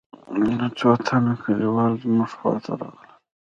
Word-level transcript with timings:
څو 0.77 0.89
تنه 1.05 1.33
كليوال 1.43 1.93
زموږ 2.03 2.29
خوا 2.37 2.53
ته 2.63 2.71
راغلل. 2.79 3.11